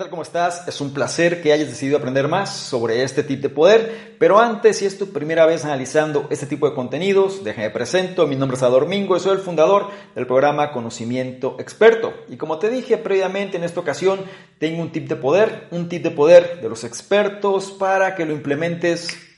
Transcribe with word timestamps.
tal? 0.00 0.08
¿Cómo 0.08 0.22
estás? 0.22 0.66
Es 0.66 0.80
un 0.80 0.94
placer 0.94 1.42
que 1.42 1.52
hayas 1.52 1.68
decidido 1.68 1.98
aprender 1.98 2.26
más 2.26 2.56
sobre 2.56 3.02
este 3.02 3.22
tipo 3.22 3.42
de 3.42 3.54
poder, 3.54 4.14
pero 4.18 4.40
antes, 4.40 4.78
si 4.78 4.86
es 4.86 4.96
tu 4.96 5.10
primera 5.10 5.44
vez 5.44 5.66
analizando 5.66 6.26
este 6.30 6.46
tipo 6.46 6.66
de 6.66 6.74
contenidos, 6.74 7.44
déjame 7.44 7.68
presento, 7.68 8.26
mi 8.26 8.34
nombre 8.34 8.56
es 8.56 8.62
Ador 8.62 8.86
Mingo 8.86 9.14
y 9.14 9.20
soy 9.20 9.32
el 9.32 9.42
fundador 9.42 9.90
del 10.14 10.26
programa 10.26 10.72
Conocimiento 10.72 11.56
Experto. 11.60 12.14
Y 12.30 12.38
como 12.38 12.58
te 12.58 12.70
dije 12.70 12.96
previamente, 12.96 13.58
en 13.58 13.64
esta 13.64 13.80
ocasión 13.80 14.20
tengo 14.58 14.80
un 14.80 14.90
tip 14.90 15.06
de 15.06 15.16
poder, 15.16 15.68
un 15.70 15.90
tip 15.90 16.02
de 16.02 16.12
poder 16.12 16.62
de 16.62 16.70
los 16.70 16.82
expertos 16.84 17.70
para 17.70 18.14
que 18.14 18.24
lo 18.24 18.32
implementes 18.32 19.29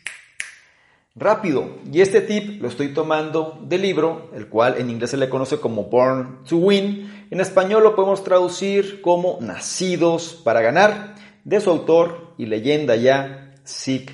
rápido. 1.15 1.79
Y 1.91 2.01
este 2.01 2.21
tip 2.21 2.61
lo 2.61 2.69
estoy 2.69 2.89
tomando 2.89 3.59
del 3.63 3.83
libro, 3.83 4.31
el 4.35 4.49
cual 4.49 4.77
en 4.79 4.91
inglés 4.91 5.11
se 5.11 5.17
le 5.17 5.29
conoce 5.29 5.59
como 5.59 5.85
Born 5.85 6.45
to 6.49 6.57
Win. 6.57 7.27
En 7.31 7.41
español 7.41 7.83
lo 7.83 7.95
podemos 7.95 8.25
traducir 8.25 9.01
como 9.01 9.39
Nacidos 9.41 10.41
para 10.43 10.61
ganar, 10.61 11.15
de 11.45 11.61
su 11.61 11.71
autor 11.71 12.35
y 12.39 12.47
leyenda 12.47 12.97
ya, 12.97 13.55
Zig 13.67 14.11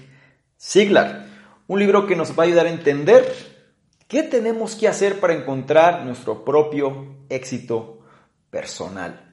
Ziglar. 0.61 1.27
Un 1.67 1.79
libro 1.79 2.07
que 2.07 2.17
nos 2.17 2.39
va 2.39 2.45
a 2.45 2.47
ayudar 2.47 2.67
a 2.67 2.71
entender 2.71 3.31
qué 4.07 4.23
tenemos 4.23 4.75
que 4.75 4.89
hacer 4.89 5.21
para 5.21 5.35
encontrar 5.35 6.05
nuestro 6.05 6.45
propio 6.45 7.17
éxito 7.29 8.01
personal. 8.51 9.25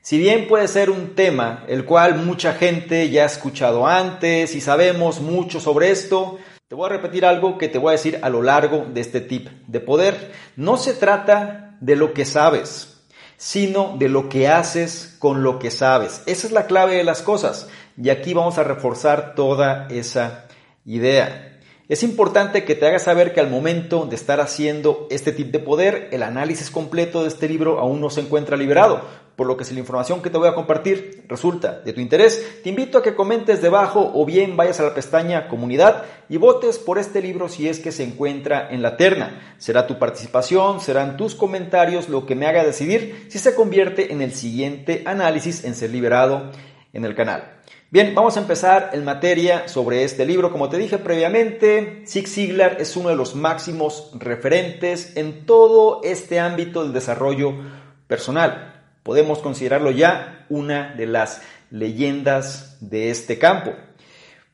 Si 0.00 0.18
bien 0.18 0.48
puede 0.48 0.68
ser 0.68 0.90
un 0.90 1.14
tema 1.14 1.64
el 1.68 1.84
cual 1.84 2.16
mucha 2.16 2.54
gente 2.54 3.08
ya 3.10 3.22
ha 3.22 3.26
escuchado 3.26 3.86
antes 3.86 4.54
y 4.54 4.60
sabemos 4.60 5.20
mucho 5.20 5.60
sobre 5.60 5.90
esto, 5.90 6.38
te 6.74 6.76
voy 6.76 6.86
a 6.86 6.94
repetir 6.94 7.24
algo 7.24 7.56
que 7.56 7.68
te 7.68 7.78
voy 7.78 7.90
a 7.90 7.92
decir 7.92 8.18
a 8.20 8.28
lo 8.28 8.42
largo 8.42 8.84
de 8.92 9.00
este 9.00 9.20
tip 9.20 9.46
de 9.68 9.78
poder. 9.78 10.32
No 10.56 10.76
se 10.76 10.92
trata 10.92 11.76
de 11.80 11.94
lo 11.94 12.12
que 12.12 12.24
sabes, 12.24 13.00
sino 13.36 13.94
de 13.96 14.08
lo 14.08 14.28
que 14.28 14.48
haces 14.48 15.14
con 15.20 15.44
lo 15.44 15.60
que 15.60 15.70
sabes. 15.70 16.24
Esa 16.26 16.48
es 16.48 16.52
la 16.52 16.66
clave 16.66 16.96
de 16.96 17.04
las 17.04 17.22
cosas. 17.22 17.68
Y 17.96 18.10
aquí 18.10 18.34
vamos 18.34 18.58
a 18.58 18.64
reforzar 18.64 19.36
toda 19.36 19.86
esa 19.88 20.48
idea. 20.84 21.53
Es 21.86 22.02
importante 22.02 22.64
que 22.64 22.74
te 22.74 22.86
hagas 22.86 23.02
saber 23.02 23.34
que 23.34 23.40
al 23.40 23.50
momento 23.50 24.06
de 24.06 24.16
estar 24.16 24.40
haciendo 24.40 25.06
este 25.10 25.32
tip 25.32 25.52
de 25.52 25.58
poder, 25.58 26.08
el 26.12 26.22
análisis 26.22 26.70
completo 26.70 27.20
de 27.20 27.28
este 27.28 27.46
libro 27.46 27.78
aún 27.78 28.00
no 28.00 28.08
se 28.08 28.22
encuentra 28.22 28.56
liberado, 28.56 29.02
por 29.36 29.46
lo 29.46 29.58
que 29.58 29.66
si 29.66 29.74
la 29.74 29.80
información 29.80 30.22
que 30.22 30.30
te 30.30 30.38
voy 30.38 30.48
a 30.48 30.54
compartir 30.54 31.26
resulta 31.28 31.80
de 31.80 31.92
tu 31.92 32.00
interés, 32.00 32.62
te 32.62 32.70
invito 32.70 32.96
a 32.96 33.02
que 33.02 33.14
comentes 33.14 33.60
debajo 33.60 34.12
o 34.14 34.24
bien 34.24 34.56
vayas 34.56 34.80
a 34.80 34.84
la 34.84 34.94
pestaña 34.94 35.46
comunidad 35.46 36.04
y 36.30 36.38
votes 36.38 36.78
por 36.78 36.96
este 36.96 37.20
libro 37.20 37.50
si 37.50 37.68
es 37.68 37.80
que 37.80 37.92
se 37.92 38.04
encuentra 38.04 38.70
en 38.70 38.80
la 38.80 38.96
terna. 38.96 39.54
Será 39.58 39.86
tu 39.86 39.98
participación, 39.98 40.80
serán 40.80 41.18
tus 41.18 41.34
comentarios 41.34 42.08
lo 42.08 42.24
que 42.24 42.34
me 42.34 42.46
haga 42.46 42.64
decidir 42.64 43.26
si 43.28 43.38
se 43.38 43.54
convierte 43.54 44.10
en 44.10 44.22
el 44.22 44.32
siguiente 44.32 45.02
análisis 45.04 45.64
en 45.64 45.74
ser 45.74 45.90
liberado 45.90 46.50
en 46.94 47.04
el 47.04 47.14
canal. 47.14 47.53
Bien, 47.94 48.12
vamos 48.12 48.36
a 48.36 48.40
empezar 48.40 48.90
en 48.92 49.04
materia 49.04 49.68
sobre 49.68 50.02
este 50.02 50.26
libro. 50.26 50.50
Como 50.50 50.68
te 50.68 50.78
dije 50.78 50.98
previamente, 50.98 52.02
Zig 52.08 52.26
Ziglar 52.26 52.78
es 52.80 52.96
uno 52.96 53.10
de 53.10 53.14
los 53.14 53.36
máximos 53.36 54.10
referentes 54.14 55.16
en 55.16 55.46
todo 55.46 56.00
este 56.02 56.40
ámbito 56.40 56.82
del 56.82 56.92
desarrollo 56.92 57.54
personal. 58.08 58.82
Podemos 59.04 59.38
considerarlo 59.38 59.92
ya 59.92 60.44
una 60.48 60.92
de 60.96 61.06
las 61.06 61.42
leyendas 61.70 62.78
de 62.80 63.10
este 63.10 63.38
campo. 63.38 63.74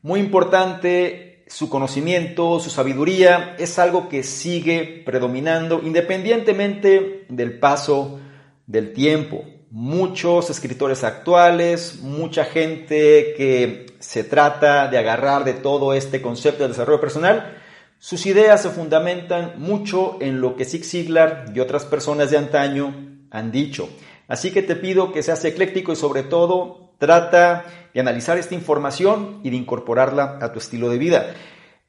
Muy 0.03 0.19
importante 0.19 1.43
su 1.47 1.67
conocimiento, 1.67 2.59
su 2.59 2.69
sabiduría, 2.69 3.55
es 3.57 3.79
algo 3.79 4.07
que 4.07 4.21
sigue 4.21 5.01
predominando 5.03 5.81
independientemente 5.83 7.25
del 7.27 7.57
paso 7.57 8.19
del 8.67 8.93
tiempo 8.93 9.45
muchos 9.71 10.49
escritores 10.49 11.03
actuales, 11.05 11.99
mucha 12.01 12.43
gente 12.43 13.33
que 13.37 13.85
se 13.99 14.25
trata 14.25 14.89
de 14.89 14.97
agarrar 14.97 15.45
de 15.45 15.53
todo 15.53 15.93
este 15.93 16.21
concepto 16.21 16.63
de 16.63 16.69
desarrollo 16.69 16.99
personal, 16.99 17.57
sus 17.97 18.25
ideas 18.25 18.61
se 18.61 18.69
fundamentan 18.69 19.53
mucho 19.57 20.17
en 20.19 20.41
lo 20.41 20.55
que 20.55 20.65
Zig 20.65 20.83
Ziglar 20.83 21.45
y 21.55 21.59
otras 21.61 21.85
personas 21.85 22.31
de 22.31 22.37
antaño 22.37 22.93
han 23.31 23.51
dicho. 23.51 23.89
Así 24.27 24.51
que 24.51 24.61
te 24.61 24.75
pido 24.75 25.13
que 25.13 25.23
seas 25.23 25.45
ecléctico 25.45 25.93
y 25.93 25.95
sobre 25.95 26.23
todo 26.23 26.93
trata 26.97 27.65
de 27.93 27.99
analizar 27.99 28.37
esta 28.37 28.55
información 28.55 29.39
y 29.43 29.51
de 29.51 29.55
incorporarla 29.55 30.39
a 30.41 30.51
tu 30.51 30.59
estilo 30.59 30.89
de 30.89 30.97
vida. 30.97 31.33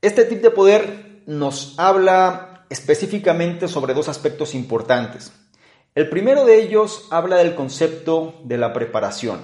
Este 0.00 0.25
tip 0.25 0.41
de 0.41 0.50
poder 0.50 1.22
nos 1.26 1.78
habla 1.78 2.65
específicamente 2.71 3.66
sobre 3.66 3.94
dos 3.94 4.09
aspectos 4.09 4.54
importantes. 4.54 5.32
El 5.94 6.08
primero 6.08 6.47
de 6.47 6.62
ellos 6.62 7.06
habla 7.10 7.36
del 7.36 7.54
concepto 7.54 8.41
de 8.44 8.56
la 8.56 8.72
preparación. 8.72 9.42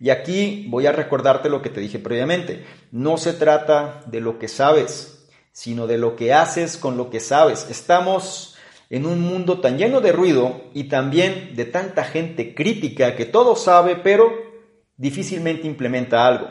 Y 0.00 0.10
aquí 0.10 0.66
voy 0.68 0.88
a 0.88 0.92
recordarte 0.92 1.48
lo 1.48 1.62
que 1.62 1.70
te 1.70 1.80
dije 1.80 2.00
previamente. 2.00 2.64
No 2.90 3.16
se 3.16 3.32
trata 3.32 4.02
de 4.06 4.20
lo 4.20 4.40
que 4.40 4.48
sabes, 4.48 5.28
sino 5.52 5.86
de 5.86 5.98
lo 5.98 6.16
que 6.16 6.34
haces 6.34 6.76
con 6.76 6.96
lo 6.96 7.10
que 7.10 7.20
sabes. 7.20 7.70
Estamos 7.70 8.56
en 8.90 9.06
un 9.06 9.20
mundo 9.20 9.60
tan 9.60 9.78
lleno 9.78 10.00
de 10.00 10.10
ruido 10.10 10.62
y 10.74 10.84
también 10.84 11.54
de 11.54 11.64
tanta 11.64 12.02
gente 12.02 12.56
crítica 12.56 13.14
que 13.14 13.24
todo 13.24 13.54
sabe, 13.54 13.94
pero 13.94 14.32
difícilmente 14.96 15.68
implementa 15.68 16.26
algo. 16.26 16.50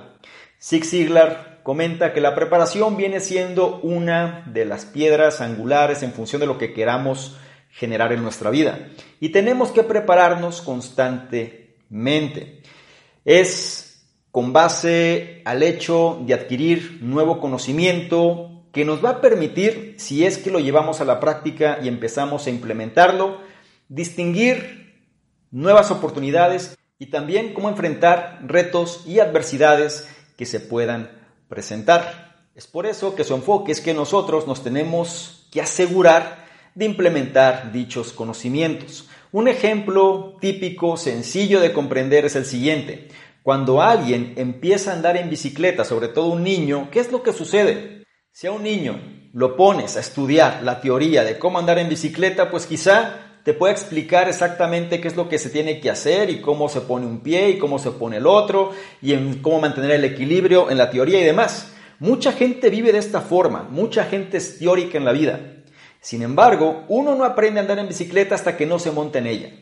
Zig 0.57 0.85
Ziglar 0.85 1.59
comenta 1.63 2.13
que 2.13 2.21
la 2.21 2.33
preparación 2.33 2.95
viene 2.95 3.19
siendo 3.19 3.81
una 3.81 4.45
de 4.47 4.63
las 4.63 4.85
piedras 4.85 5.41
angulares 5.41 6.01
en 6.01 6.13
función 6.13 6.39
de 6.39 6.47
lo 6.47 6.57
que 6.57 6.71
queramos 6.71 7.35
generar 7.73 8.13
en 8.13 8.21
nuestra 8.21 8.51
vida. 8.51 8.87
Y 9.19 9.29
tenemos 9.29 9.71
que 9.71 9.83
prepararnos 9.83 10.61
constantemente. 10.61 12.61
Es 13.25 14.05
con 14.31 14.53
base 14.53 15.41
al 15.45 15.63
hecho 15.63 16.21
de 16.25 16.33
adquirir 16.33 16.99
nuevo 17.01 17.39
conocimiento 17.39 18.49
que 18.71 18.85
nos 18.85 19.03
va 19.03 19.09
a 19.11 19.21
permitir, 19.21 19.95
si 19.97 20.25
es 20.25 20.37
que 20.37 20.49
lo 20.49 20.59
llevamos 20.59 21.01
a 21.01 21.05
la 21.05 21.19
práctica 21.19 21.79
y 21.83 21.87
empezamos 21.87 22.47
a 22.47 22.49
implementarlo, 22.49 23.39
distinguir 23.87 25.03
nuevas 25.51 25.91
oportunidades 25.91 26.77
y 26.97 27.07
también 27.07 27.53
cómo 27.53 27.69
enfrentar 27.69 28.39
retos 28.45 29.03
y 29.05 29.19
adversidades 29.19 30.07
que 30.37 30.45
se 30.45 30.59
puedan 30.59 31.11
presentar. 31.47 32.47
Es 32.55 32.65
por 32.65 32.85
eso 32.85 33.13
que 33.13 33.23
su 33.23 33.35
enfoque 33.35 33.71
es 33.71 33.81
que 33.81 33.93
nosotros 33.93 34.47
nos 34.47 34.63
tenemos 34.63 35.47
que 35.51 35.61
asegurar 35.61 36.42
de 36.75 36.85
implementar 36.85 37.71
dichos 37.71 38.11
conocimientos. 38.13 39.09
Un 39.31 39.47
ejemplo 39.47 40.37
típico, 40.39 40.97
sencillo 40.97 41.59
de 41.59 41.73
comprender 41.73 42.25
es 42.25 42.35
el 42.35 42.45
siguiente. 42.45 43.07
Cuando 43.41 43.81
alguien 43.81 44.33
empieza 44.37 44.91
a 44.91 44.95
andar 44.95 45.17
en 45.17 45.29
bicicleta, 45.29 45.83
sobre 45.83 46.07
todo 46.07 46.27
un 46.27 46.43
niño, 46.43 46.89
¿qué 46.91 46.99
es 46.99 47.11
lo 47.11 47.23
que 47.23 47.33
sucede? 47.33 48.03
Si 48.31 48.47
a 48.47 48.51
un 48.51 48.63
niño 48.63 48.99
lo 49.33 49.55
pones 49.55 49.97
a 49.97 49.99
estudiar 49.99 50.61
la 50.63 50.79
teoría 50.79 51.23
de 51.23 51.37
cómo 51.37 51.59
andar 51.59 51.77
en 51.79 51.89
bicicleta, 51.89 52.49
pues 52.49 52.65
quizá 52.65 53.23
te 53.43 53.53
pueda 53.53 53.73
explicar 53.73 54.29
exactamente 54.29 55.01
qué 55.01 55.07
es 55.07 55.17
lo 55.17 55.27
que 55.27 55.37
se 55.37 55.49
tiene 55.49 55.81
que 55.81 55.89
hacer 55.89 56.29
y 56.29 56.39
cómo 56.39 56.69
se 56.69 56.81
pone 56.81 57.05
un 57.05 57.19
pie 57.19 57.49
y 57.49 57.57
cómo 57.57 57.77
se 57.77 57.91
pone 57.91 58.17
el 58.17 58.27
otro 58.27 58.71
y 59.01 59.11
en 59.13 59.41
cómo 59.41 59.59
mantener 59.59 59.91
el 59.91 60.05
equilibrio 60.05 60.71
en 60.71 60.77
la 60.77 60.89
teoría 60.89 61.19
y 61.19 61.25
demás. 61.25 61.73
Mucha 61.99 62.31
gente 62.31 62.69
vive 62.69 62.93
de 62.93 62.99
esta 62.99 63.21
forma, 63.21 63.67
mucha 63.69 64.05
gente 64.05 64.37
es 64.37 64.59
teórica 64.59 64.97
en 64.97 65.05
la 65.05 65.11
vida. 65.11 65.62
Sin 66.03 66.21
embargo, 66.21 66.83
uno 66.89 67.15
no 67.15 67.23
aprende 67.23 67.61
a 67.61 67.63
andar 67.63 67.79
en 67.79 67.87
bicicleta 67.87 68.35
hasta 68.35 68.57
que 68.57 68.65
no 68.65 68.77
se 68.77 68.91
monta 68.91 69.19
en 69.19 69.27
ella. 69.27 69.53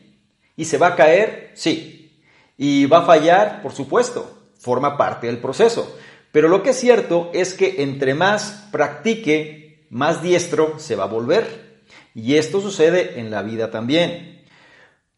¿Y 0.56 0.64
se 0.64 0.76
va 0.76 0.88
a 0.88 0.96
caer? 0.96 1.52
Sí. 1.54 2.20
¿Y 2.58 2.86
va 2.86 2.98
a 2.98 3.06
fallar? 3.06 3.62
Por 3.62 3.70
supuesto. 3.70 4.50
Forma 4.58 4.96
parte 4.96 5.28
del 5.28 5.38
proceso. 5.38 5.96
Pero 6.32 6.48
lo 6.48 6.64
que 6.64 6.70
es 6.70 6.80
cierto 6.80 7.30
es 7.32 7.54
que 7.54 7.84
entre 7.84 8.14
más 8.14 8.66
practique, 8.72 9.86
más 9.88 10.20
diestro 10.20 10.80
se 10.80 10.96
va 10.96 11.04
a 11.04 11.06
volver. 11.06 11.84
Y 12.12 12.34
esto 12.34 12.60
sucede 12.60 13.20
en 13.20 13.30
la 13.30 13.42
vida 13.42 13.70
también. 13.70 14.44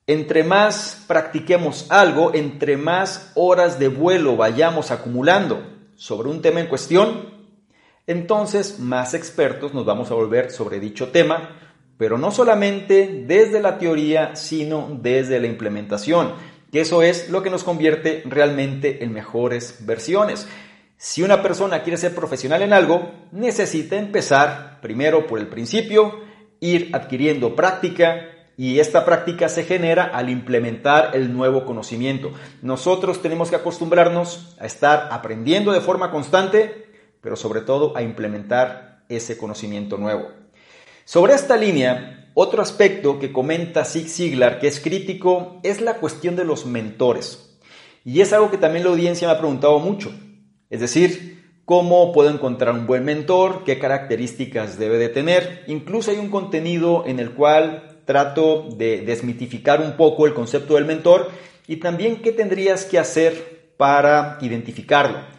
Entre 0.07 0.45
más 0.45 1.05
practiquemos 1.07 1.91
algo, 1.91 2.35
entre 2.35 2.77
más 2.77 3.33
horas 3.35 3.79
de 3.79 3.89
vuelo 3.89 4.37
vayamos 4.37 4.91
acumulando 4.91 5.67
sobre 5.97 6.29
un 6.29 6.43
tema 6.43 6.61
en 6.61 6.67
cuestión, 6.67 7.34
entonces 8.07 8.79
más 8.79 9.15
expertos 9.15 9.75
nos 9.75 9.85
vamos 9.85 10.11
a 10.11 10.15
volver 10.15 10.51
sobre 10.51 10.81
dicho 10.81 11.09
tema, 11.09 11.57
pero 11.97 12.19
no 12.19 12.31
solamente 12.31 13.25
desde 13.27 13.61
la 13.61 13.79
teoría, 13.79 14.37
sino 14.37 14.99
desde 15.01 15.41
la 15.41 15.47
implementación, 15.47 16.35
que 16.73 16.81
eso 16.81 17.03
es 17.03 17.31
lo 17.31 17.43
que 17.43 17.51
nos 17.51 17.65
convierte 17.65 18.23
realmente 18.27 19.05
en 19.05 19.13
mejores 19.13 19.87
versiones. 19.87 20.49
Si 20.97 21.23
una 21.23 21.43
persona 21.43 21.83
quiere 21.83 21.97
ser 21.97 22.15
profesional 22.15 22.63
en 22.63 22.73
algo, 22.73 23.13
necesita 23.33 23.97
empezar 23.97 24.81
primero 24.81 25.27
por 25.27 25.39
el 25.39 25.47
principio, 25.47 26.21
ir 26.61 26.91
adquiriendo 26.95 27.55
práctica, 27.55 28.31
y 28.57 28.79
esta 28.79 29.05
práctica 29.05 29.49
se 29.49 29.65
genera 29.65 30.05
al 30.05 30.31
implementar 30.31 31.11
el 31.15 31.33
nuevo 31.33 31.65
conocimiento. 31.65 32.31
Nosotros 32.63 33.21
tenemos 33.21 33.51
que 33.51 33.57
acostumbrarnos 33.57 34.57
a 34.61 34.67
estar 34.67 35.09
aprendiendo 35.11 35.73
de 35.73 35.81
forma 35.81 36.11
constante 36.11 36.84
pero 37.25 37.35
sobre 37.37 37.63
todo 37.63 37.97
a 37.97 38.03
implementar 38.03 39.03
ese 39.09 39.39
conocimiento 39.39 39.97
nuevo. 39.97 40.29
Sobre 41.07 41.33
esta 41.33 41.57
línea, 41.57 42.31
otro 42.35 42.61
aspecto 42.61 43.19
que 43.19 43.33
comenta 43.33 43.87
Zig 43.87 44.09
Ziglar 44.09 44.61
que 44.61 44.69
es 44.69 44.79
crítico 44.79 45.59
es 45.63 45.81
la 45.81 45.95
cuestión 45.95 46.37
de 46.37 46.45
los 46.45 46.67
mentores. 46.67 47.59
Y 48.05 48.21
es 48.21 48.35
algo 48.35 48.51
que 48.51 48.59
también 48.59 48.85
la 48.85 48.91
audiencia 48.91 49.27
me 49.27 49.33
ha 49.33 49.39
preguntado 49.39 49.79
mucho. 49.79 50.13
Es 50.69 50.81
decir, 50.81 51.43
cómo 51.65 52.13
puedo 52.13 52.29
encontrar 52.29 52.75
un 52.75 52.87
buen 52.87 53.07
mentor, 53.07 53.65
qué 53.65 53.79
características 53.79 54.79
debe 54.79 54.99
de 54.99 55.09
tener. 55.09 55.65
Incluso 55.67 56.11
hay 56.11 56.19
un 56.19 56.29
contenido 56.29 57.05
en 57.07 57.21
el 57.21 57.31
cual 57.31 58.03
trato 58.05 58.69
de 58.77 59.01
desmitificar 59.01 59.81
un 59.81 59.97
poco 59.97 60.27
el 60.27 60.35
concepto 60.35 60.75
del 60.75 60.85
mentor 60.85 61.31
y 61.67 61.77
también 61.77 62.21
qué 62.21 62.33
tendrías 62.33 62.85
que 62.85 62.99
hacer 62.99 63.73
para 63.79 64.37
identificarlo. 64.43 65.35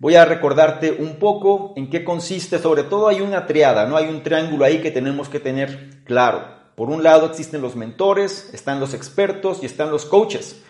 Voy 0.00 0.14
a 0.14 0.24
recordarte 0.24 0.92
un 0.92 1.16
poco 1.16 1.74
en 1.76 1.90
qué 1.90 2.04
consiste, 2.04 2.58
sobre 2.58 2.84
todo 2.84 3.08
hay 3.08 3.20
una 3.20 3.46
triada, 3.46 3.86
¿no? 3.86 3.98
Hay 3.98 4.08
un 4.08 4.22
triángulo 4.22 4.64
ahí 4.64 4.80
que 4.80 4.90
tenemos 4.90 5.28
que 5.28 5.40
tener 5.40 6.02
claro. 6.04 6.42
Por 6.74 6.88
un 6.88 7.02
lado 7.02 7.26
existen 7.26 7.60
los 7.60 7.76
mentores, 7.76 8.48
están 8.54 8.80
los 8.80 8.94
expertos 8.94 9.62
y 9.62 9.66
están 9.66 9.90
los 9.90 10.06
coaches. 10.06 10.62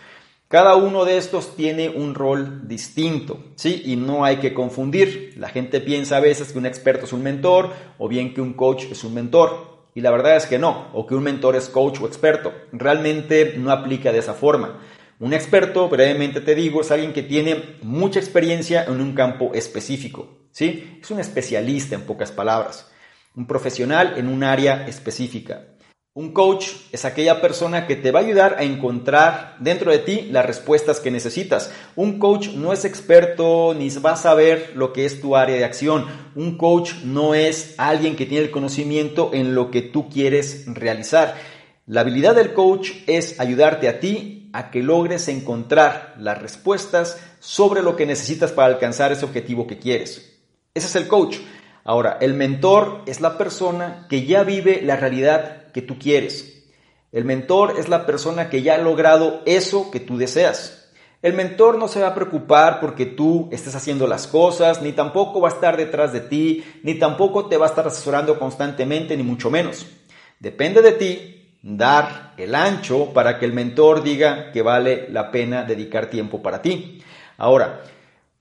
Cada 0.49 0.75
uno 0.75 1.05
de 1.05 1.15
estos 1.15 1.55
tiene 1.55 1.87
un 1.87 2.13
rol 2.13 2.67
distinto, 2.67 3.41
¿sí? 3.55 3.81
Y 3.85 3.95
no 3.95 4.25
hay 4.25 4.39
que 4.39 4.53
confundir. 4.53 5.33
La 5.37 5.47
gente 5.47 5.79
piensa 5.79 6.17
a 6.17 6.19
veces 6.19 6.51
que 6.51 6.57
un 6.59 6.65
experto 6.65 7.05
es 7.05 7.13
un 7.13 7.23
mentor 7.23 7.69
o 7.99 8.09
bien 8.09 8.33
que 8.33 8.41
un 8.41 8.51
coach 8.51 8.83
es 8.91 9.05
un 9.05 9.13
mentor. 9.13 9.79
Y 9.95 10.01
la 10.01 10.11
verdad 10.11 10.35
es 10.35 10.45
que 10.45 10.59
no, 10.59 10.89
o 10.91 11.07
que 11.07 11.15
un 11.15 11.23
mentor 11.23 11.55
es 11.55 11.69
coach 11.69 12.01
o 12.01 12.05
experto. 12.05 12.51
Realmente 12.73 13.53
no 13.57 13.71
aplica 13.71 14.11
de 14.11 14.19
esa 14.19 14.33
forma. 14.33 14.81
Un 15.21 15.33
experto, 15.33 15.87
brevemente 15.87 16.41
te 16.41 16.55
digo, 16.55 16.81
es 16.81 16.89
alguien 16.89 17.13
que 17.13 17.21
tiene 17.21 17.75
mucha 17.83 18.19
experiencia 18.19 18.85
en 18.85 18.99
un 18.99 19.13
campo 19.13 19.51
específico, 19.53 20.47
¿sí? 20.49 20.97
Es 20.99 21.11
un 21.11 21.19
especialista 21.19 21.93
en 21.93 22.07
pocas 22.07 22.31
palabras, 22.31 22.89
un 23.35 23.45
profesional 23.45 24.15
en 24.17 24.27
un 24.27 24.43
área 24.43 24.87
específica. 24.87 25.67
Un 26.15 26.33
coach 26.33 26.69
es 26.91 27.05
aquella 27.05 27.39
persona 27.39 27.85
que 27.85 27.95
te 27.95 28.09
va 28.09 28.19
a 28.19 28.23
ayudar 28.23 28.55
a 28.57 28.63
encontrar 28.63 29.57
dentro 29.59 29.91
de 29.91 29.99
ti 29.99 30.27
las 30.31 30.43
respuestas 30.43 30.99
que 30.99 31.11
necesitas. 31.11 31.71
Un 31.95 32.17
coach 32.17 32.49
no 32.55 32.73
es 32.73 32.83
experto 32.83 33.75
ni 33.77 33.89
va 33.89 34.13
a 34.13 34.15
saber 34.15 34.71
lo 34.73 34.91
que 34.91 35.05
es 35.05 35.21
tu 35.21 35.35
área 35.35 35.55
de 35.55 35.65
acción. 35.65 36.07
Un 36.33 36.57
coach 36.57 36.95
no 37.03 37.35
es 37.35 37.75
alguien 37.77 38.15
que 38.15 38.25
tiene 38.25 38.45
el 38.45 38.51
conocimiento 38.51 39.29
en 39.35 39.53
lo 39.53 39.69
que 39.69 39.83
tú 39.83 40.09
quieres 40.09 40.65
realizar. 40.65 41.35
La 41.85 42.01
habilidad 42.01 42.33
del 42.33 42.53
coach 42.53 42.89
es 43.05 43.39
ayudarte 43.39 43.87
a 43.87 43.99
ti 43.99 44.40
a 44.53 44.71
que 44.71 44.83
logres 44.83 45.27
encontrar 45.27 46.15
las 46.17 46.41
respuestas 46.41 47.19
sobre 47.39 47.81
lo 47.81 47.95
que 47.95 48.05
necesitas 48.05 48.51
para 48.51 48.73
alcanzar 48.73 49.11
ese 49.11 49.25
objetivo 49.25 49.67
que 49.67 49.79
quieres. 49.79 50.39
Ese 50.73 50.87
es 50.87 50.95
el 50.95 51.07
coach. 51.07 51.37
Ahora, 51.83 52.17
el 52.21 52.33
mentor 52.33 53.01
es 53.05 53.21
la 53.21 53.37
persona 53.37 54.05
que 54.09 54.25
ya 54.25 54.43
vive 54.43 54.81
la 54.83 54.95
realidad 54.95 55.71
que 55.71 55.81
tú 55.81 55.97
quieres. 55.97 56.65
El 57.11 57.25
mentor 57.25 57.75
es 57.77 57.89
la 57.89 58.05
persona 58.05 58.49
que 58.49 58.61
ya 58.61 58.75
ha 58.75 58.77
logrado 58.77 59.41
eso 59.45 59.91
que 59.91 59.99
tú 59.99 60.17
deseas. 60.17 60.89
El 61.21 61.33
mentor 61.33 61.77
no 61.77 61.87
se 61.87 61.99
va 61.99 62.07
a 62.07 62.15
preocupar 62.15 62.79
porque 62.79 63.05
tú 63.05 63.47
estés 63.51 63.75
haciendo 63.75 64.07
las 64.07 64.27
cosas, 64.27 64.81
ni 64.81 64.91
tampoco 64.91 65.39
va 65.39 65.49
a 65.49 65.51
estar 65.51 65.77
detrás 65.77 66.13
de 66.13 66.21
ti, 66.21 66.63
ni 66.83 66.95
tampoco 66.95 67.47
te 67.47 67.57
va 67.57 67.67
a 67.67 67.69
estar 67.69 67.85
asesorando 67.85 68.39
constantemente, 68.39 69.15
ni 69.15 69.23
mucho 69.23 69.51
menos. 69.51 69.85
Depende 70.39 70.81
de 70.81 70.91
ti 70.93 71.57
dar 71.61 72.30
el 72.41 72.55
ancho 72.55 73.13
para 73.13 73.39
que 73.39 73.45
el 73.45 73.53
mentor 73.53 74.03
diga 74.03 74.51
que 74.51 74.61
vale 74.61 75.07
la 75.09 75.31
pena 75.31 75.63
dedicar 75.63 76.09
tiempo 76.09 76.41
para 76.41 76.61
ti. 76.61 77.01
Ahora, 77.37 77.81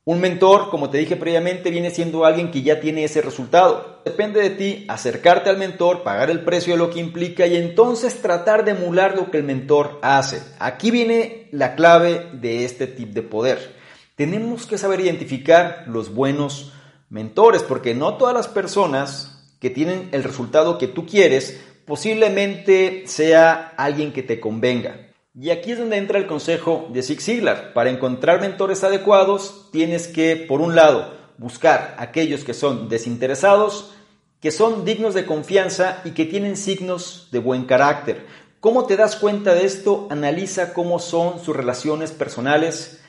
un 0.05 0.20
mentor, 0.20 0.70
como 0.70 0.91
te 0.91 0.99
dije 0.99 1.17
previamente, 1.17 1.70
viene 1.70 1.91
siendo 1.91 2.25
alguien 2.25 2.50
que 2.50 2.62
ya 2.62 2.81
tiene 2.81 3.05
ese 3.05 3.20
resultado. 3.20 4.00
Depende 4.05 4.41
de 4.41 4.50
ti 4.50 4.87
acercarte 4.88 5.50
al 5.50 5.58
mentor, 5.58 6.02
pagar 6.02 6.31
el 6.31 6.41
precio 6.41 6.73
de 6.73 6.79
lo 6.79 6.91
que 6.91 7.00
implica 7.00 7.47
y 7.47 7.56
entonces 7.56 8.20
tratar 8.23 8.64
de 8.64 8.73
emular 8.73 9.14
lo 9.14 9.31
que 9.31 9.37
el 9.37 9.44
mentor 9.44 9.99
hace. 10.02 10.43
Aquí 10.58 10.91
viene 10.91 11.49
la 11.52 11.76
clave 11.76 12.29
de 12.32 12.64
este 12.64 12.87
tip 12.87 13.11
de 13.11 13.23
poder. 13.23 13.76
Tenemos 14.17 14.67
que 14.67 14.79
saber 14.79 15.00
identificar 15.00 15.85
los 15.87 16.12
buenos 16.14 16.73
mentores, 17.11 17.62
porque 17.62 17.94
no 17.94 18.14
todas 18.14 18.35
las 18.35 18.49
personas 18.49 19.55
que 19.61 19.70
tienen 19.70 20.08
el 20.12 20.25
resultado 20.25 20.79
que 20.79 20.88
tú 20.88 21.06
quieres 21.06 21.61
posiblemente 21.90 23.02
sea 23.08 23.75
alguien 23.76 24.12
que 24.12 24.22
te 24.22 24.38
convenga. 24.38 25.08
Y 25.34 25.50
aquí 25.50 25.72
es 25.72 25.78
donde 25.81 25.96
entra 25.96 26.20
el 26.20 26.28
consejo 26.28 26.88
de 26.92 27.02
Zig 27.02 27.20
Ziglar. 27.20 27.72
Para 27.72 27.90
encontrar 27.90 28.40
mentores 28.40 28.84
adecuados, 28.84 29.70
tienes 29.72 30.06
que, 30.06 30.37
por 30.37 30.60
un 30.60 30.76
lado, 30.76 31.12
buscar 31.37 31.96
aquellos 31.98 32.44
que 32.44 32.54
son 32.54 32.88
desinteresados, 32.88 33.92
que 34.38 34.52
son 34.52 34.84
dignos 34.84 35.14
de 35.14 35.26
confianza 35.26 36.00
y 36.04 36.12
que 36.12 36.26
tienen 36.26 36.56
signos 36.56 37.26
de 37.32 37.40
buen 37.40 37.64
carácter. 37.64 38.25
¿Cómo 38.60 38.87
te 38.87 38.96
das 38.96 39.16
cuenta 39.16 39.52
de 39.56 39.64
esto? 39.64 40.06
Analiza 40.10 40.72
cómo 40.72 41.00
son 41.00 41.40
sus 41.44 41.56
relaciones 41.56 42.12
personales 42.12 43.00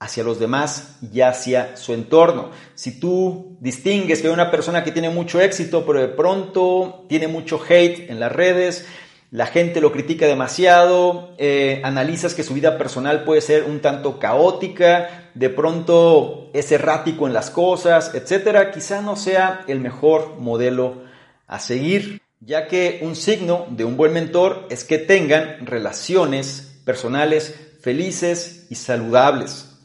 hacia 0.00 0.22
los 0.22 0.38
demás 0.38 0.96
y 1.12 1.20
hacia 1.22 1.76
su 1.76 1.92
entorno. 1.92 2.50
Si 2.74 3.00
tú 3.00 3.56
distingues 3.60 4.20
que 4.20 4.28
hay 4.28 4.32
una 4.32 4.50
persona 4.50 4.84
que 4.84 4.92
tiene 4.92 5.10
mucho 5.10 5.40
éxito, 5.40 5.84
pero 5.84 6.00
de 6.00 6.08
pronto 6.08 7.04
tiene 7.08 7.26
mucho 7.26 7.60
hate 7.68 8.10
en 8.10 8.20
las 8.20 8.30
redes, 8.30 8.86
la 9.30 9.46
gente 9.46 9.80
lo 9.80 9.92
critica 9.92 10.26
demasiado, 10.26 11.34
eh, 11.36 11.82
analizas 11.84 12.34
que 12.34 12.42
su 12.42 12.54
vida 12.54 12.78
personal 12.78 13.24
puede 13.24 13.42
ser 13.42 13.64
un 13.64 13.80
tanto 13.80 14.18
caótica, 14.18 15.30
de 15.34 15.50
pronto 15.50 16.50
es 16.54 16.72
errático 16.72 17.26
en 17.26 17.34
las 17.34 17.50
cosas, 17.50 18.14
etcétera, 18.14 18.70
quizá 18.70 19.02
no 19.02 19.16
sea 19.16 19.64
el 19.68 19.80
mejor 19.80 20.36
modelo 20.38 21.02
a 21.46 21.58
seguir, 21.58 22.22
ya 22.40 22.68
que 22.68 23.00
un 23.02 23.16
signo 23.16 23.66
de 23.68 23.84
un 23.84 23.96
buen 23.96 24.12
mentor 24.12 24.66
es 24.70 24.84
que 24.84 24.98
tengan 24.98 25.66
relaciones 25.66 26.80
personales 26.84 27.54
felices 27.82 28.66
y 28.70 28.76
saludables. 28.76 29.77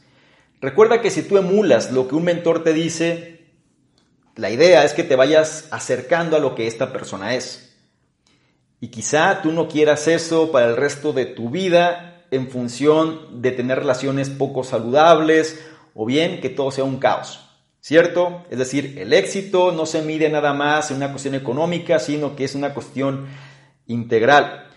Recuerda 0.64 1.02
que 1.02 1.10
si 1.10 1.20
tú 1.20 1.36
emulas 1.36 1.92
lo 1.92 2.08
que 2.08 2.14
un 2.14 2.24
mentor 2.24 2.64
te 2.64 2.72
dice, 2.72 3.50
la 4.34 4.48
idea 4.48 4.82
es 4.86 4.94
que 4.94 5.04
te 5.04 5.14
vayas 5.14 5.68
acercando 5.70 6.38
a 6.38 6.40
lo 6.40 6.54
que 6.54 6.66
esta 6.66 6.90
persona 6.90 7.34
es. 7.34 7.76
Y 8.80 8.88
quizá 8.88 9.42
tú 9.42 9.52
no 9.52 9.68
quieras 9.68 10.08
eso 10.08 10.50
para 10.52 10.68
el 10.68 10.76
resto 10.78 11.12
de 11.12 11.26
tu 11.26 11.50
vida 11.50 12.24
en 12.30 12.48
función 12.48 13.42
de 13.42 13.50
tener 13.50 13.80
relaciones 13.80 14.30
poco 14.30 14.64
saludables 14.64 15.62
o 15.92 16.06
bien 16.06 16.40
que 16.40 16.48
todo 16.48 16.70
sea 16.70 16.84
un 16.84 16.96
caos. 16.96 17.46
¿Cierto? 17.80 18.46
Es 18.48 18.56
decir, 18.56 18.96
el 18.98 19.12
éxito 19.12 19.70
no 19.70 19.84
se 19.84 20.00
mide 20.00 20.30
nada 20.30 20.54
más 20.54 20.90
en 20.90 20.96
una 20.96 21.10
cuestión 21.10 21.34
económica, 21.34 21.98
sino 21.98 22.34
que 22.34 22.44
es 22.44 22.54
una 22.54 22.72
cuestión 22.72 23.26
integral. 23.86 24.70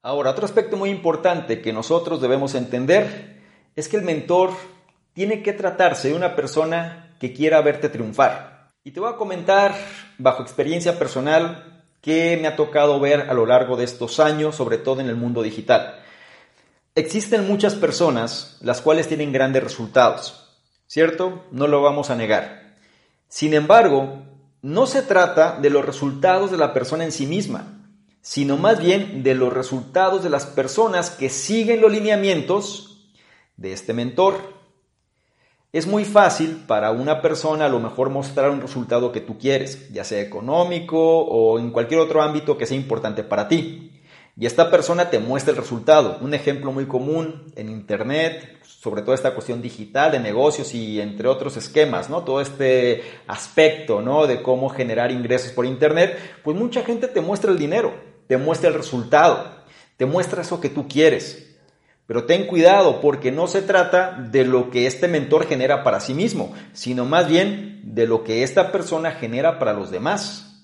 Ahora, 0.00 0.30
otro 0.30 0.46
aspecto 0.46 0.78
muy 0.78 0.88
importante 0.88 1.60
que 1.60 1.74
nosotros 1.74 2.22
debemos 2.22 2.54
entender 2.54 3.42
es 3.76 3.88
que 3.88 3.98
el 3.98 4.04
mentor 4.04 4.52
tiene 5.14 5.42
que 5.42 5.52
tratarse 5.52 6.08
de 6.08 6.14
una 6.14 6.36
persona 6.36 7.14
que 7.18 7.32
quiera 7.32 7.60
verte 7.62 7.88
triunfar. 7.88 8.72
Y 8.84 8.90
te 8.90 9.00
voy 9.00 9.10
a 9.12 9.16
comentar, 9.16 9.74
bajo 10.18 10.42
experiencia 10.42 10.98
personal, 10.98 11.82
que 12.02 12.36
me 12.36 12.48
ha 12.48 12.56
tocado 12.56 13.00
ver 13.00 13.30
a 13.30 13.34
lo 13.34 13.46
largo 13.46 13.76
de 13.76 13.84
estos 13.84 14.20
años, 14.20 14.56
sobre 14.56 14.76
todo 14.76 15.00
en 15.00 15.08
el 15.08 15.16
mundo 15.16 15.42
digital. 15.42 16.02
Existen 16.94 17.46
muchas 17.48 17.74
personas 17.74 18.58
las 18.60 18.82
cuales 18.82 19.08
tienen 19.08 19.32
grandes 19.32 19.64
resultados, 19.64 20.54
¿cierto? 20.86 21.44
No 21.50 21.66
lo 21.66 21.80
vamos 21.80 22.10
a 22.10 22.14
negar. 22.14 22.76
Sin 23.28 23.54
embargo, 23.54 24.22
no 24.60 24.86
se 24.86 25.02
trata 25.02 25.58
de 25.60 25.70
los 25.70 25.84
resultados 25.84 26.50
de 26.50 26.58
la 26.58 26.72
persona 26.72 27.04
en 27.04 27.12
sí 27.12 27.26
misma, 27.26 27.80
sino 28.20 28.56
más 28.56 28.80
bien 28.80 29.22
de 29.22 29.34
los 29.34 29.52
resultados 29.52 30.22
de 30.22 30.30
las 30.30 30.46
personas 30.46 31.10
que 31.10 31.30
siguen 31.30 31.80
los 31.80 31.90
lineamientos 31.90 33.10
de 33.56 33.72
este 33.72 33.92
mentor. 33.92 34.63
Es 35.74 35.88
muy 35.88 36.04
fácil 36.04 36.62
para 36.68 36.92
una 36.92 37.20
persona 37.20 37.64
a 37.64 37.68
lo 37.68 37.80
mejor 37.80 38.08
mostrar 38.08 38.48
un 38.50 38.60
resultado 38.60 39.10
que 39.10 39.20
tú 39.20 39.38
quieres, 39.38 39.92
ya 39.92 40.04
sea 40.04 40.20
económico 40.20 40.96
o 41.00 41.58
en 41.58 41.72
cualquier 41.72 41.98
otro 41.98 42.22
ámbito 42.22 42.56
que 42.56 42.64
sea 42.64 42.76
importante 42.76 43.24
para 43.24 43.48
ti. 43.48 43.90
Y 44.38 44.46
esta 44.46 44.70
persona 44.70 45.10
te 45.10 45.18
muestra 45.18 45.50
el 45.50 45.56
resultado. 45.56 46.18
Un 46.20 46.32
ejemplo 46.32 46.70
muy 46.70 46.86
común 46.86 47.52
en 47.56 47.68
Internet, 47.70 48.60
sobre 48.62 49.02
todo 49.02 49.16
esta 49.16 49.34
cuestión 49.34 49.62
digital 49.62 50.12
de 50.12 50.20
negocios 50.20 50.72
y 50.74 51.00
entre 51.00 51.26
otros 51.26 51.56
esquemas, 51.56 52.08
¿no? 52.08 52.22
Todo 52.22 52.40
este 52.40 53.02
aspecto, 53.26 54.00
¿no? 54.00 54.28
De 54.28 54.42
cómo 54.42 54.68
generar 54.68 55.10
ingresos 55.10 55.50
por 55.50 55.66
Internet, 55.66 56.16
pues 56.44 56.56
mucha 56.56 56.84
gente 56.84 57.08
te 57.08 57.20
muestra 57.20 57.50
el 57.50 57.58
dinero, 57.58 57.92
te 58.28 58.36
muestra 58.36 58.68
el 58.68 58.74
resultado, 58.76 59.50
te 59.96 60.06
muestra 60.06 60.42
eso 60.42 60.60
que 60.60 60.68
tú 60.68 60.86
quieres. 60.86 61.43
Pero 62.06 62.24
ten 62.24 62.46
cuidado 62.46 63.00
porque 63.00 63.32
no 63.32 63.46
se 63.46 63.62
trata 63.62 64.12
de 64.12 64.44
lo 64.44 64.70
que 64.70 64.86
este 64.86 65.08
mentor 65.08 65.46
genera 65.46 65.82
para 65.82 66.00
sí 66.00 66.12
mismo, 66.12 66.54
sino 66.72 67.04
más 67.06 67.28
bien 67.28 67.80
de 67.82 68.06
lo 68.06 68.24
que 68.24 68.42
esta 68.42 68.72
persona 68.72 69.12
genera 69.12 69.58
para 69.58 69.72
los 69.72 69.90
demás. 69.90 70.54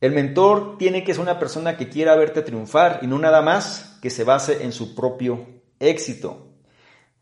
El 0.00 0.12
mentor 0.12 0.76
tiene 0.76 1.04
que 1.04 1.14
ser 1.14 1.22
una 1.22 1.38
persona 1.38 1.78
que 1.78 1.88
quiera 1.88 2.14
verte 2.16 2.42
triunfar 2.42 2.98
y 3.00 3.06
no 3.06 3.18
nada 3.18 3.40
más 3.40 3.98
que 4.02 4.10
se 4.10 4.24
base 4.24 4.62
en 4.64 4.72
su 4.72 4.94
propio 4.94 5.46
éxito. 5.80 6.48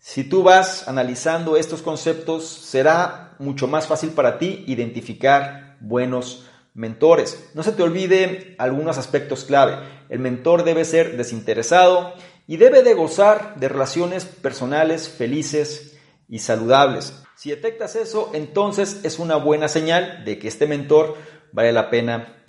Si 0.01 0.25
tú 0.25 0.43
vas 0.43 0.89
analizando 0.89 1.57
estos 1.57 1.81
conceptos, 1.81 2.45
será 2.45 3.37
mucho 3.39 3.69
más 3.69 3.87
fácil 3.87 4.11
para 4.11 4.39
ti 4.41 4.65
identificar 4.67 5.77
buenos 5.79 6.47
mentores. 6.75 7.51
No 7.55 7.63
se 7.63 7.71
te 7.71 7.85
olvide 7.85 8.57
algunos 8.59 8.99
aspectos 8.99 9.45
clave. 9.45 9.77
El 10.09 10.19
mentor 10.19 10.65
debe 10.65 10.85
ser 10.85 11.17
desinteresado 11.17 12.15
y 12.53 12.59
debe 12.59 12.83
de 12.83 12.93
gozar 12.93 13.55
de 13.57 13.67
relaciones 13.67 14.27
personales 14.27 15.09
felices 15.09 15.99
y 16.29 16.41
saludables. 16.41 17.15
Si 17.35 17.49
detectas 17.49 17.97
eso, 17.97 18.31
entonces 18.35 19.01
es 19.05 19.19
una 19.19 19.37
buena 19.37 19.69
señal 19.69 20.23
de 20.27 20.39
que 20.39 20.49
este 20.49 20.67
mentor 20.67 21.17
vale 21.53 21.73
la 21.73 21.89
pena 21.89 22.45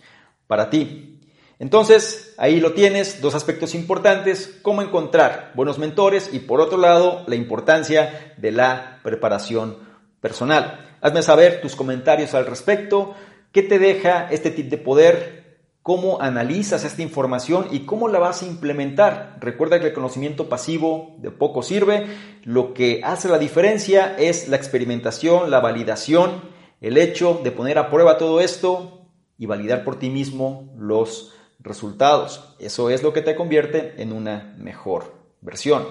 para 0.46 0.70
ti. 0.70 1.22
Entonces, 1.58 2.34
ahí 2.38 2.60
lo 2.60 2.74
tienes, 2.74 3.22
dos 3.22 3.34
aspectos 3.34 3.74
importantes, 3.76 4.60
cómo 4.62 4.82
encontrar 4.82 5.54
buenos 5.56 5.80
mentores 5.80 6.32
y 6.34 6.40
por 6.40 6.60
otro 6.60 6.78
lado, 6.78 7.24
la 7.28 7.36
importancia 7.36 8.36
de 8.36 8.52
la 8.52 9.00
preparación 9.04 9.78
personal. 10.20 10.98
Hazme 11.00 11.24
saber 11.24 11.62
tus 11.62 11.78
comentarios 11.78 12.34
al 12.34 12.46
respecto, 12.46 13.16
qué 13.54 13.64
te 13.64 13.80
deja 13.80 14.28
este 14.32 14.52
tip 14.52 14.70
de 14.70 14.80
poder, 14.80 15.43
cómo 15.84 16.22
analizas 16.22 16.86
esta 16.86 17.02
información 17.02 17.68
y 17.70 17.82
cómo 17.82 18.08
la 18.08 18.18
vas 18.18 18.42
a 18.42 18.48
implementar. 18.48 19.38
Recuerda 19.42 19.82
que 19.82 19.88
el 19.88 19.94
conocimiento 19.94 20.48
pasivo 20.48 21.16
de 21.20 21.30
poco 21.30 21.62
sirve, 21.62 22.08
lo 22.44 22.74
que 22.74 23.02
hace 23.04 23.28
la 23.28 23.38
diferencia 23.38 24.16
es 24.18 24.48
la 24.48 24.56
experimentación, 24.56 25.52
la 25.52 25.60
validación, 25.60 26.42
el 26.80 26.98
hecho 26.98 27.42
de 27.44 27.52
poner 27.52 27.78
a 27.78 27.90
prueba 27.90 28.18
todo 28.18 28.40
esto 28.40 29.08
y 29.38 29.46
validar 29.46 29.84
por 29.84 30.00
ti 30.00 30.10
mismo 30.10 30.74
los 30.78 31.34
resultados. 31.60 32.56
Eso 32.60 32.90
es 32.90 33.04
lo 33.04 33.12
que 33.12 33.22
te 33.22 33.36
convierte 33.36 34.02
en 34.02 34.14
una 34.14 34.56
mejor 34.58 35.14
versión. 35.42 35.84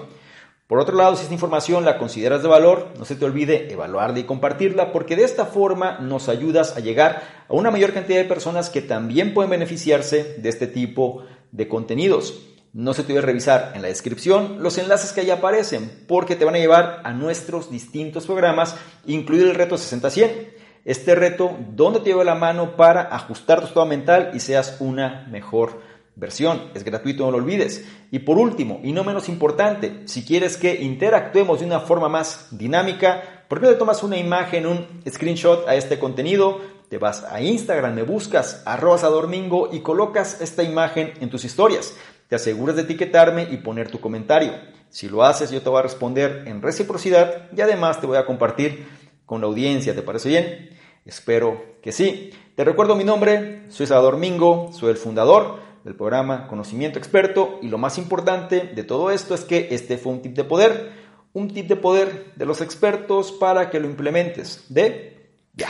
Por 0.67 0.79
otro 0.79 0.95
lado, 0.95 1.15
si 1.15 1.23
esta 1.23 1.33
información 1.33 1.83
la 1.83 1.97
consideras 1.97 2.41
de 2.41 2.47
valor, 2.47 2.93
no 2.97 3.03
se 3.03 3.17
te 3.17 3.25
olvide 3.25 3.71
evaluarla 3.71 4.19
y 4.19 4.23
compartirla 4.23 4.93
porque 4.93 5.17
de 5.17 5.25
esta 5.25 5.45
forma 5.45 5.99
nos 5.99 6.29
ayudas 6.29 6.77
a 6.77 6.79
llegar 6.79 7.45
a 7.49 7.53
una 7.53 7.69
mayor 7.69 7.91
cantidad 7.91 8.17
de 8.17 8.23
personas 8.23 8.69
que 8.69 8.81
también 8.81 9.33
pueden 9.33 9.51
beneficiarse 9.51 10.35
de 10.37 10.49
este 10.49 10.67
tipo 10.67 11.25
de 11.51 11.67
contenidos. 11.67 12.41
No 12.71 12.93
se 12.93 13.03
te 13.03 13.11
olvide 13.11 13.25
revisar 13.25 13.73
en 13.75 13.81
la 13.81 13.89
descripción 13.89 14.63
los 14.63 14.77
enlaces 14.77 15.11
que 15.11 15.21
ahí 15.21 15.29
aparecen 15.31 16.05
porque 16.07 16.37
te 16.37 16.45
van 16.45 16.55
a 16.55 16.59
llevar 16.59 17.01
a 17.03 17.11
nuestros 17.11 17.69
distintos 17.69 18.25
programas, 18.25 18.77
incluido 19.05 19.51
el 19.51 19.55
reto 19.55 19.75
60-100. 19.75 20.53
Este 20.85 21.13
reto 21.13 21.57
donde 21.69 21.99
te 21.99 22.05
lleva 22.05 22.23
la 22.23 22.35
mano 22.35 22.77
para 22.77 23.01
ajustar 23.01 23.59
tu 23.59 23.67
estado 23.67 23.85
mental 23.85 24.31
y 24.33 24.39
seas 24.39 24.77
una 24.79 25.27
mejor 25.29 25.81
versión. 26.15 26.71
Es 26.73 26.83
gratuito, 26.83 27.25
no 27.25 27.31
lo 27.31 27.37
olvides. 27.37 27.85
Y 28.11 28.19
por 28.19 28.37
último, 28.37 28.79
y 28.83 28.91
no 28.91 29.03
menos 29.03 29.29
importante, 29.29 30.03
si 30.05 30.23
quieres 30.23 30.57
que 30.57 30.81
interactuemos 30.81 31.59
de 31.59 31.65
una 31.65 31.79
forma 31.79 32.09
más 32.09 32.47
dinámica, 32.51 33.45
¿por 33.47 33.59
qué 33.59 33.67
tomas 33.73 34.03
una 34.03 34.17
imagen, 34.17 34.65
un 34.65 34.85
screenshot 35.09 35.67
a 35.67 35.75
este 35.75 35.99
contenido? 35.99 36.61
Te 36.89 36.97
vas 36.97 37.23
a 37.23 37.41
Instagram, 37.41 37.95
me 37.95 38.03
buscas 38.03 38.61
arroba 38.65 38.97
domingo 38.97 39.69
y 39.71 39.79
colocas 39.79 40.41
esta 40.41 40.61
imagen 40.61 41.13
en 41.19 41.29
tus 41.29 41.43
historias. 41.43 41.95
Te 42.27 42.35
aseguras 42.35 42.75
de 42.75 42.83
etiquetarme 42.83 43.47
y 43.49 43.57
poner 43.57 43.89
tu 43.89 43.99
comentario. 43.99 44.53
Si 44.89 45.09
lo 45.09 45.23
haces, 45.23 45.49
yo 45.49 45.61
te 45.61 45.69
voy 45.69 45.79
a 45.79 45.83
responder 45.83 46.43
en 46.45 46.61
reciprocidad 46.61 47.49
y 47.55 47.61
además 47.61 47.99
te 47.99 48.05
voy 48.05 48.17
a 48.17 48.25
compartir 48.25 48.85
con 49.25 49.41
la 49.41 49.47
audiencia. 49.47 49.95
¿Te 49.95 50.03
parece 50.03 50.29
bien? 50.29 50.69
Espero 51.05 51.77
que 51.81 51.91
sí. 51.91 52.29
Te 52.55 52.63
recuerdo 52.63 52.95
mi 52.95 53.03
nombre, 53.03 53.63
soy 53.69 53.87
Salvador 53.87 54.17
Mingo, 54.17 54.69
soy 54.71 54.91
el 54.91 54.97
fundador 54.97 55.57
del 55.83 55.95
programa 55.95 56.47
Conocimiento 56.47 56.97
Experto 56.97 57.59
y 57.61 57.67
lo 57.67 57.77
más 57.77 57.97
importante 57.97 58.71
de 58.73 58.83
todo 58.83 59.11
esto 59.11 59.35
es 59.35 59.43
que 59.43 59.69
este 59.71 59.97
fue 59.97 60.13
un 60.13 60.21
tip 60.21 60.33
de 60.35 60.43
poder, 60.43 60.91
un 61.33 61.53
tip 61.53 61.67
de 61.67 61.75
poder 61.75 62.33
de 62.35 62.45
los 62.45 62.61
expertos 62.61 63.31
para 63.31 63.69
que 63.69 63.79
lo 63.79 63.87
implementes 63.87 64.65
de 64.69 65.31
ya. 65.53 65.69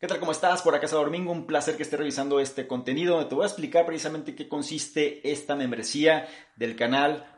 ¿Qué 0.00 0.06
tal? 0.06 0.20
¿Cómo 0.20 0.30
estás? 0.30 0.62
Por 0.62 0.76
acá 0.76 0.86
es 0.86 0.92
Domingo, 0.92 1.32
un 1.32 1.46
placer 1.46 1.76
que 1.76 1.82
estés 1.82 1.98
revisando 1.98 2.38
este 2.38 2.68
contenido 2.68 3.26
te 3.26 3.34
voy 3.34 3.42
a 3.42 3.48
explicar 3.48 3.84
precisamente 3.84 4.34
qué 4.36 4.48
consiste 4.48 5.28
esta 5.28 5.56
membresía 5.56 6.28
del 6.54 6.76
canal 6.76 7.37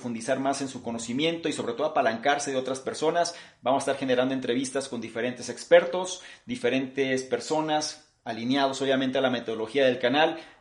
profundizar 0.00 0.40
más 0.40 0.62
en 0.62 0.68
su 0.68 0.82
conocimiento 0.82 1.46
y 1.50 1.52
sobre 1.52 1.74
todo 1.74 1.88
apalancarse 1.88 2.50
de 2.50 2.56
otras 2.56 2.80
personas. 2.80 3.34
Vamos 3.60 3.82
a 3.82 3.84
estar 3.92 4.00
generando 4.00 4.32
entrevistas 4.32 4.88
con 4.88 5.02
diferentes 5.02 5.50
expertos, 5.50 6.22
diferentes 6.46 7.22
personas 7.22 8.10
alineados 8.24 8.80
obviamente 8.80 9.18
a 9.18 9.20
la 9.20 9.28
metodología 9.28 9.84
del 9.84 9.98
canal 9.98 10.38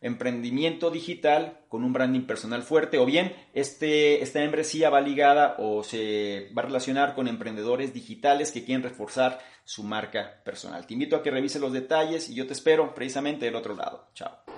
emprendimiento 0.00 0.90
digital 0.90 1.58
con 1.68 1.84
un 1.84 1.92
branding 1.92 2.26
personal 2.26 2.62
fuerte 2.62 2.98
o 2.98 3.06
bien 3.06 3.34
este, 3.54 4.22
esta 4.22 4.40
membresía 4.40 4.90
va 4.90 5.00
ligada 5.00 5.56
o 5.58 5.82
se 5.82 6.50
va 6.56 6.62
a 6.62 6.66
relacionar 6.66 7.14
con 7.14 7.28
emprendedores 7.28 7.92
digitales 7.92 8.52
que 8.52 8.64
quieren 8.64 8.82
reforzar 8.82 9.38
su 9.64 9.82
marca 9.82 10.40
personal. 10.44 10.86
Te 10.86 10.94
invito 10.94 11.16
a 11.16 11.22
que 11.22 11.30
revises 11.30 11.60
los 11.60 11.72
detalles 11.72 12.28
y 12.28 12.34
yo 12.34 12.46
te 12.46 12.52
espero 12.52 12.94
precisamente 12.94 13.46
del 13.46 13.56
otro 13.56 13.74
lado. 13.74 14.08
Chao. 14.14 14.55